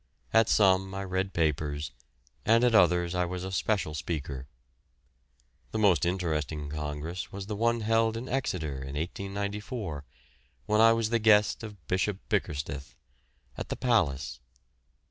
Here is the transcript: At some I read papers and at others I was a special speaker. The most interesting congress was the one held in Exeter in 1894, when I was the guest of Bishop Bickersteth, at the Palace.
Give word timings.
At 0.33 0.49
some 0.49 0.95
I 0.95 1.03
read 1.03 1.31
papers 1.31 1.91
and 2.43 2.63
at 2.63 2.73
others 2.73 3.13
I 3.13 3.23
was 3.25 3.43
a 3.43 3.51
special 3.51 3.93
speaker. 3.93 4.47
The 5.73 5.77
most 5.77 6.07
interesting 6.07 6.69
congress 6.69 7.31
was 7.31 7.45
the 7.45 7.55
one 7.55 7.81
held 7.81 8.17
in 8.17 8.27
Exeter 8.27 8.77
in 8.81 8.95
1894, 8.95 10.03
when 10.65 10.81
I 10.81 10.91
was 10.91 11.11
the 11.11 11.19
guest 11.19 11.61
of 11.61 11.85
Bishop 11.87 12.17
Bickersteth, 12.29 12.95
at 13.55 13.69
the 13.69 13.75
Palace. 13.75 14.39